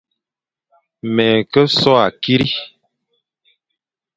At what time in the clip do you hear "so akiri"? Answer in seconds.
1.77-2.49